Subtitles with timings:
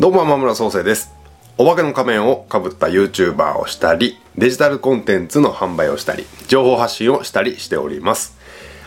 [0.00, 1.12] どうも、天村創生です。
[1.56, 8.38] お化けの仮面をかぶった YouTuber をしたり、デジタルコンテンツの販売をしたり、情報発信をしたりしております。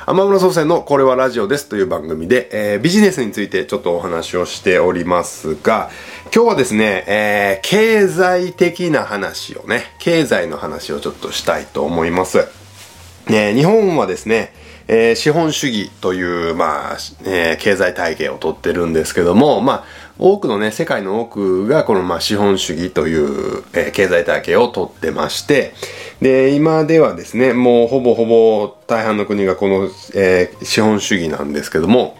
[0.05, 5.89] 天村創生のこれはラジオですという番組で、えービジネスについてちょっとお話をしておりますが、
[6.33, 12.47] 今日はですね、えー経済的な話をね、経済の話をちょっとしたいと思います。
[13.27, 14.53] ね、日本はですね、
[14.87, 19.83] えー資本主義という、まあ、えー経済体系をとってるんですけども、まあ、
[20.19, 25.73] 多くのね、世界の多くがこの、まあ、資本主義という、えー経済体系をとってまして、
[26.21, 32.17] で、今ではですね、もうほぼほぼ大半の国がこの、えー資本主義なんですけども、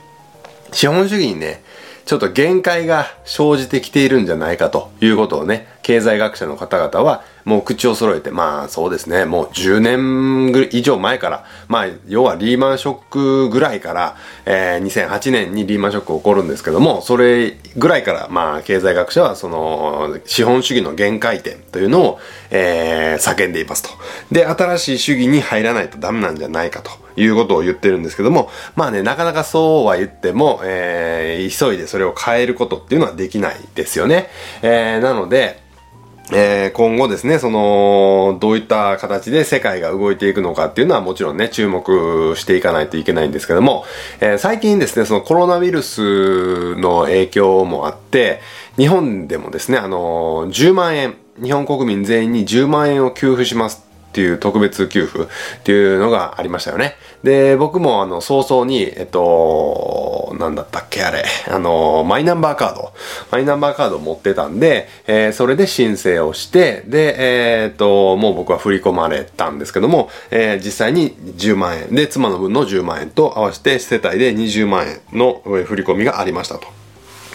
[0.71, 1.63] 資本主義にね、
[2.05, 22.20] ちょっと限界が生じてきているんじゃないかということをね、経済学者の方々はもう口を揃えて、まあそうですね、もう10年以上前から、まあ要はリーマンショックぐらいから、えー2008年にリーマンショック起こるんですけども、それぐらいから、まあ経済学者はその資本主義の限界点というのを、
[22.50, 23.89] えー叫んでいますと。
[24.31, 34.30] で、新しい主義に入らないとダメなんじゃないかということを言ってるんですけども、まあね、なかなかそうは言っても、えー急いでそれを変えることっていうのはできないですよね。
[34.61, 35.59] えーなので、
[36.33, 43.83] えー今後ですね、その、どういった形で世界が動いていくのかっていうのはもちろんね、注目していかないといけないんですけども、
[44.22, 48.39] えー最近ですね、そのコロナウイルスの影響もあって、
[48.77, 55.28] 日本でもですね、あの10万円、日本国民全員に10万円を給付しますっていう特別給付っ
[55.64, 56.98] ていうのがありましたよね。
[57.23, 62.92] で、僕もあの早々に、えっと、なんだったっけあれ、あの、マイナンバーカード、
[63.32, 67.16] マイナンバーカードを持ってたんで、えーそれで申請をして、で、
[67.64, 76.80] えーっと、もう僕は振り込まれたんですけども、えー実際に10万円で、妻の分の10万円と合わせて世帯で20万円の振り込みがありましたと。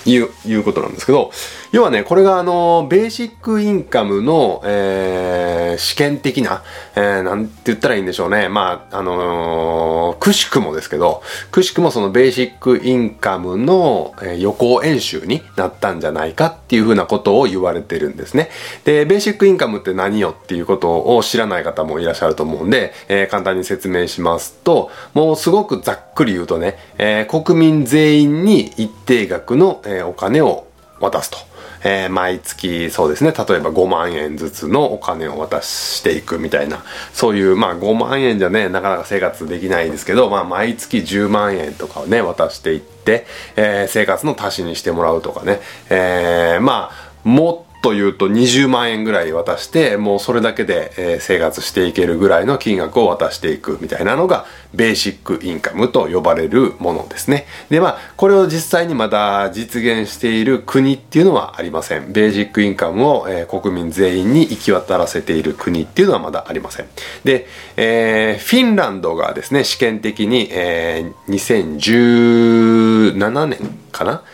[0.07, 1.31] いう、いうことなんですけど、
[1.73, 6.63] 要はね、これがあの、ベーシックインカムの、えー試験的な、
[6.95, 8.49] えーなんて言ったらいいんでしょうね。
[8.49, 18.49] まあ、あのーくしくもですけど、くしくもそのベーシックインカムの、えー予行演習になったんじゃないかっていうふうなことを言われてるんですね。
[18.85, 30.67] で、ベーシックインカムって何よっていうことを知らない方もいらっしゃると思うんで、えー簡単に説明しますと、もうすごくざっくり言うとね、えー国民全員に一定額の、えーお金を
[30.99, 31.39] 渡すと。
[31.85, 33.33] えー毎月そうですね。
[33.33, 36.83] 例えば5万円ずつのお金を渡していくみたいな。
[37.13, 45.61] そういうまあ5万円じゃねなかなか生活できないですけど、まあ、毎月10万円とかをね渡していって、えー生活の足しにしてもらうとかね、
[45.91, 57.47] えーまあもっと言うと20万円ぐらい渡してもうそれだけで、え生活していけるぐらいの金額を渡していくみたいなのがベーシックインカムと呼ばれるものですね。
[57.71, 62.13] でまあこれを実際にまだ実現している国っていうのはありません。
[62.13, 66.87] ベーシックインカムを、え国民全員に行き渡らせている国っていうのはまだありません。
[67.23, 74.25] で、えーフィンランドがですね試験的に、えー2017年かな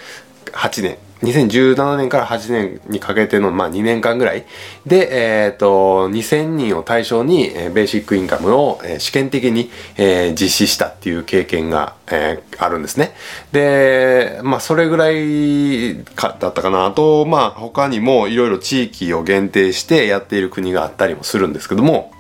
[0.53, 1.12] ？8年。
[1.23, 4.45] 2017年から8年にかけての、まあ、2年間ぐらい
[4.87, 13.15] で、えっ、と、2000人を対象に、えーベーシックインカムを、えー試験的に、えー実施したっていう経験が、えーあるんですね。
[13.53, 16.87] で、まあ、それぐらいかだったかな。
[16.87, 22.13] あと、まあ、他にもいろいろ地域を限定してやっている国があったりもするんですけども、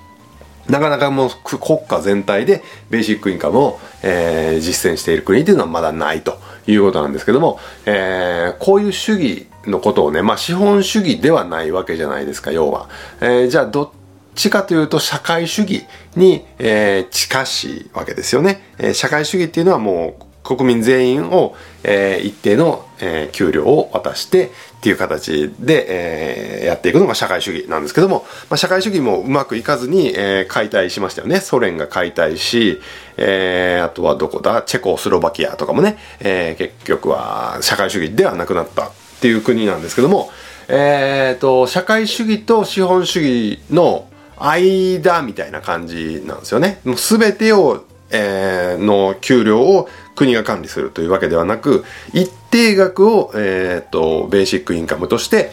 [0.68, 12.88] なかなかもう国家全体でベーシックインカムを、えー実践している国っていうのはまだないということなんですけども、えーこういう主義のことをね、まあ資本主義ではないわけじゃないですか、要は。
[13.20, 13.90] えーじゃあどっ
[14.34, 15.84] ちかというと社会主義
[16.16, 18.62] に、えー近しいわけですよね。
[18.78, 20.24] えー社会主義っていうのはもう
[20.56, 21.54] 国民全員を、
[21.84, 31.40] えー一定の、えー給料を渡してっていう形で、えーやっていくのが社会主義なんですけども、まあ、社会主義もうまくいかずに、えー解体しましたよね。
[31.40, 32.80] ソ連が解体し、
[33.16, 34.62] えーあとはどこだ？
[34.62, 38.90] チェコスロバキアとかもね、えー結局は社会主義ではなくなったっ
[39.20, 40.30] ていう国なんですけども、
[40.68, 44.08] えーと、社会主義と資本主義の
[44.38, 46.80] 間みたいな感じなんですよね。
[46.84, 55.52] もう全てを、えーの給料を国が管理するというわけではなく、一定額を、えーと、ベーシックインカムとして、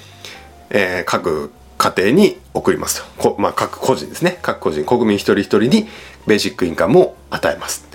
[0.69, 3.07] えー各家庭に送りますと。
[3.17, 4.37] こまあ、各個人ですね。
[4.41, 5.87] 各個人、国民一人一人に
[6.27, 7.88] ベーシックインカムを与えます。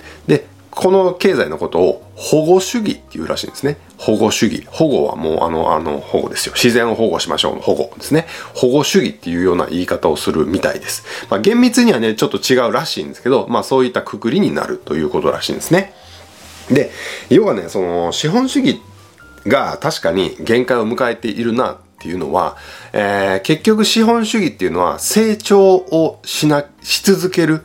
[0.75, 3.77] この経済のことを保護主義っていうらしいんですね。
[3.97, 4.67] 保護主義。
[4.69, 6.53] 保護はもうあの、あの保護ですよ。
[6.53, 8.27] 自然を保護しましょうの保護ですね。
[8.53, 11.05] 保護主義っていうような言い方をするみたいです。
[11.29, 15.93] まあ厳密にはね、ちょっと違うらしいんですけど、まあそういったくくりになるということらしいんですね。
[16.69, 16.91] で、
[17.29, 18.81] 要はね、その資本主義
[19.47, 22.57] が確かに限界を迎えているなっていうのは、
[22.91, 27.61] えー、結局資本主義っていうのは成長をしな、し続ける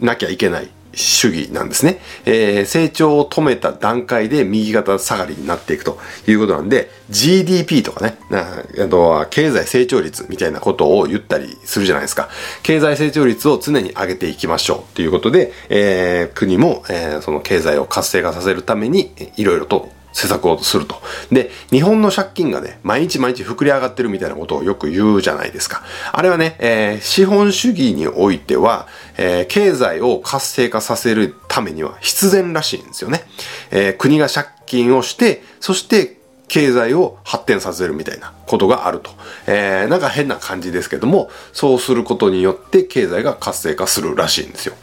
[0.00, 2.00] なきゃいけない主義なんですね。
[2.24, 12.28] えー、成長を止めた段階で右肩下がりになっていくということなんで、GDP とかね、あとは経済成長率みたいなことを言ったりするじゃないですか。
[12.62, 21.00] 経済成長率を常に上げていきましょうということで、えー、国も、えー、その経済を活性化させるためにいろいろと施策をすると。
[21.30, 25.82] で、日本の借金がね、毎日毎日膨れ上がってるみたいなことをよく言うじゃないですか。
[26.12, 33.22] あれはね、えー、資本主義においては、えー、経済を活性化させるためには必然らしいんですよね。
[33.70, 36.17] えー、国が借金をして、そして
[36.48, 39.10] 経済を発展させるみたいなことがあると。
[39.46, 44.74] えー、なんか変な感じですけども、そうすることによって経済が活性化するらしいんですよ。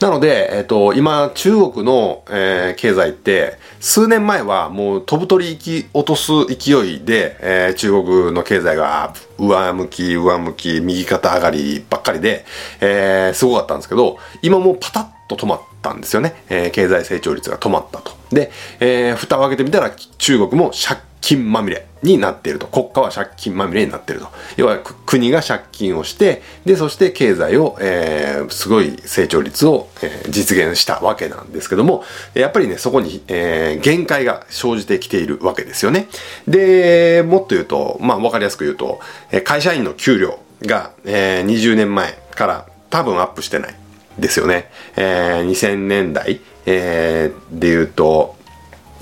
[0.00, 12.46] なので、えっ、ー、と、今、中国の、えー、経済って、数年前はもう飛ぶ鳥行き落とす勢いで、えー、中国の経済が上向き、上向き、右肩上がりばっかりで、
[12.80, 16.44] えー、すごかったんですけど、今もうパタッと止まったんですよね。
[16.48, 18.12] えー、経済成長率が止まったと。
[18.30, 18.50] で、
[18.80, 22.66] えー、蓋を開けてみたら中国も借金まみれになっていると。
[22.66, 24.28] 国家は借金まみれになっていると。
[24.56, 36.08] 要は国が借金をして、で、そして経済を、えー、すごい成長率を、えー、実現したわけなんですけども、やっぱりね、そこに、えー、限界が生じてきているわけですよね。
[36.48, 39.00] で、もっと言うと、まあわかりやすく言うと、
[39.44, 43.74] 会社員の給料が、えー、20年前から多分アップしてない
[44.18, 44.70] ですよね。
[44.96, 48.36] えー、2000年代、えー、で言うと、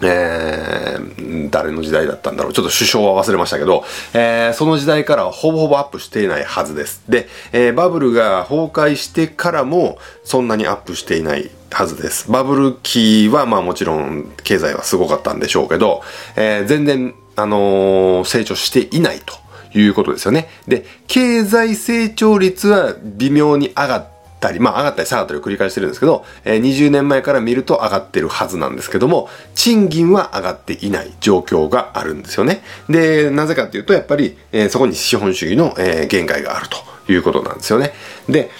[0.02, 2.52] えー、誰の時代だったんだろう。
[2.52, 3.84] ちょっと首相は忘れましたけど、
[4.14, 7.02] えー、その時代からはほぼほぼアップしていないはずです。
[7.08, 12.30] で、えー、バブルが崩壊してからもそんなにアップしていないはずです。
[12.30, 16.02] バブル期はまあもちろん経済はすごかったんでしょうけど、
[16.36, 19.34] えー、全然、あのー、成長していないと
[19.78, 20.48] いうことですよね。
[20.66, 32.62] で、経済成長率は微妙に上がってたり、まあ上がったり下がったりを繰り返してるんですけど、えー、20年前から見ると上がってるはずなんですけども、賃金は上がっていない状況があるんですよね。
[32.88, 37.92] で、なぜかっていうと、やっぱり、えー、そこに資本主義の、えー、限界があるということなんですよね。
[38.28, 38.50] で、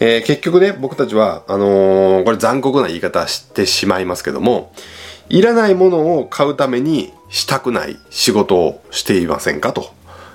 [0.00, 4.72] えー、結局ね、僕たちは、あのー、これ残酷な言い方してしまいますけども、
[5.28, 9.90] いらないものを買うためにしたくない仕事をしていませんかと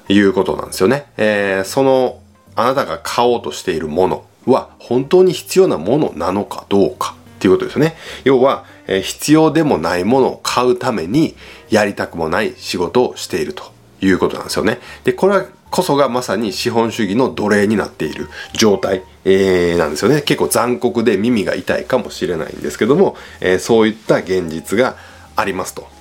[0.08, 1.08] いうことなんですよね。
[1.18, 2.20] えー、その、
[2.56, 7.96] あなたが買おうとしているもの、は本当に必要なものなのかどうかっていうことですよね。
[8.24, 11.36] 要は、えー、必要でもないものを買うために
[11.70, 14.80] やりたくもない仕事をしているということなんですよね。
[15.04, 20.22] で、これはこそがまさに資本主義の奴隷になっている状態、えー、なんですよね。
[20.22, 24.96] 結構残酷で耳が痛いかもしれないんですけども、えー、そういった現実が
[25.36, 25.93] ありますと。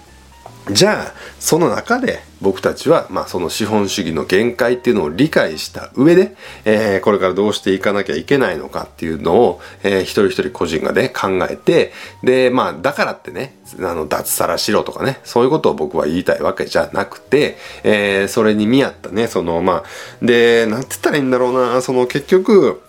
[0.71, 11.93] じゃあ、その中で僕たちは、まあその資本主義の限界っていうのを理解した上で、えー、これからどうしていかなきゃいけないのかっていうのを、えー、一人一人個人がね、考えて、
[12.23, 22.83] で、まあだからってね、あの、脱サラしろとかね、そういうことを僕は言いたいわけじゃなくて、えー、それに見合ったね、その、まあ、で、なんて言ったらいいんだろうな、その結局、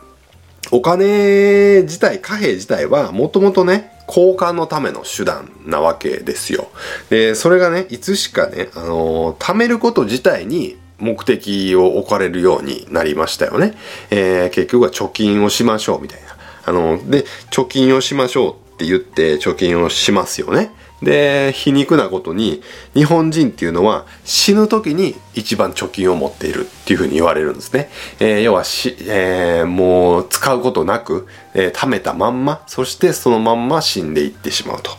[0.74, 6.68] お金自体、貨幣自体はもともとね、交換のための手段なわけですよ。
[7.12, 13.76] で、それがね、いつしかね、あのー、貯めること自体に目的を置かれるようになりましたよね。
[14.10, 16.36] えー、結局は貯金をしましょうみたいな。
[16.66, 20.72] あのー、で、貯金をしましょうって言って貯金をしますよね。
[21.04, 22.64] で、皮肉なことに、
[22.94, 27.90] 日本人っていうのは死ぬ時に一番貯金を持っているっていうふうに言われるんですね。
[28.20, 34.92] えー、要はし、えー、もう使うことなく、えー、貯めたまんま、そしてそのまんま死んでいってしまうと。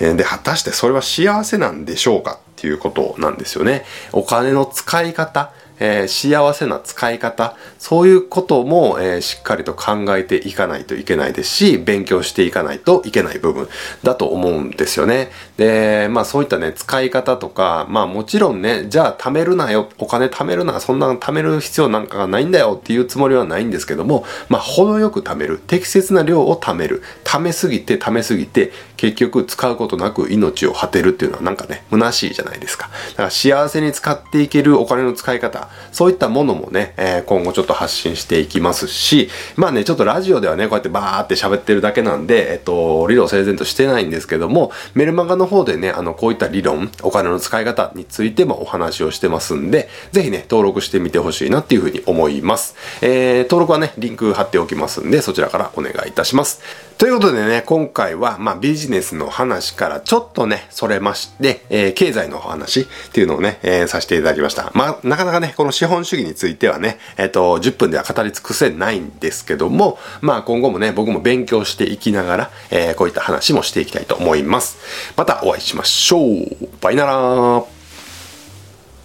[0.00, 3.84] え、で、果たしてそれは幸せなんでしょうかっていうことなんですよね。
[4.12, 13.68] お金の使い方、えー、幸せな使い方、そういうことも、えー、しっかりと考えていかないといけないですし、勉強していかないといけない部分
[14.02, 15.30] だと思うんですよね。
[15.56, 32.88] で、まあそういったね、使い方とか、まあもちろんね、じゃあ貯めるなよ、お金貯めるな、そんな貯める必要なんかがないんだよっていうつもりはないんですけども、まあ程よく貯める、適切な量を貯める、貯めすぎて貯めすぎて、結局使うことなく命を果てるっていうのはなんかね、虚しいじゃないですか。
[33.10, 52.76] だから幸せに使っていけるお金の使い方、そういったものもね、えー、今後ちょっと発信していきますし、まあね、ちょっとラジオではね、こうやってバーって喋ってるだけなんで、えっと、理論整然としてないんですけども、メルマガの方でね、あの、こういった理論、お金の使い方についてもお話をしてますんで、ぜひね、登録してみてほしいなっていうふうに思います。
[53.02, 56.85] えー、登録はね、リンク貼っておきますんで、そちらからお願いいたします。
[56.98, 64.72] ということでね、今回は、まあ、ビジネスの話からちょっとね、それまして、えー、経済の話っていうのをね、えー、させていただきました。
[64.74, 74.78] まあ、なかなかね、この資本主義についてはね、えっ、ー、と、10分では語り尽くせないんですけども、まあ、今後もね、僕も勉強していきながら、えー、こういった話もしていきたいと思います。
[75.16, 76.68] またお会いしましょう。
[76.80, 77.75] バイナラー